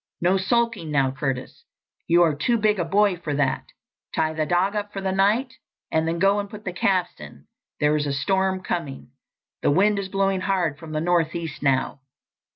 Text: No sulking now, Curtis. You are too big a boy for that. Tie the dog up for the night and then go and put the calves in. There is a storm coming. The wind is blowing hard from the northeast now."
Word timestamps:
No 0.19 0.35
sulking 0.35 0.89
now, 0.89 1.11
Curtis. 1.11 1.63
You 2.07 2.23
are 2.23 2.33
too 2.33 2.57
big 2.57 2.79
a 2.79 2.83
boy 2.85 3.17
for 3.17 3.35
that. 3.35 3.65
Tie 4.15 4.33
the 4.33 4.47
dog 4.47 4.75
up 4.75 4.91
for 4.91 4.99
the 4.99 5.11
night 5.11 5.53
and 5.91 6.07
then 6.07 6.17
go 6.17 6.39
and 6.39 6.49
put 6.49 6.65
the 6.65 6.73
calves 6.73 7.19
in. 7.19 7.45
There 7.79 7.95
is 7.95 8.07
a 8.07 8.11
storm 8.13 8.63
coming. 8.63 9.11
The 9.61 9.69
wind 9.69 9.99
is 9.99 10.09
blowing 10.09 10.41
hard 10.41 10.79
from 10.79 10.93
the 10.93 11.01
northeast 11.01 11.61
now." 11.61 11.99